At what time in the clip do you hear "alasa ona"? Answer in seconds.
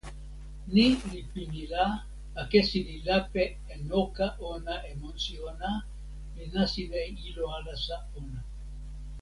7.57-8.39